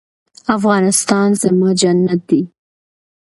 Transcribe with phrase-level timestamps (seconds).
[0.57, 2.41] افغانستان زما جنت دی